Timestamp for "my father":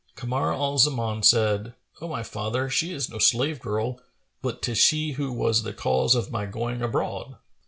2.07-2.71